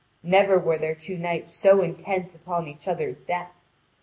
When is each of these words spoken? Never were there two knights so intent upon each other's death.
Never 0.23 0.57
were 0.57 0.79
there 0.79 0.95
two 0.95 1.15
knights 1.15 1.51
so 1.51 1.81
intent 1.83 2.33
upon 2.33 2.67
each 2.67 2.87
other's 2.87 3.19
death. 3.19 3.51